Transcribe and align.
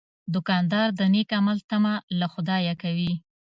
دوکاندار 0.33 0.87
د 0.99 1.01
نیک 1.13 1.29
عمل 1.39 1.57
تمه 1.69 1.93
له 2.19 2.27
خدایه 2.33 2.73
کوي. 2.81 3.13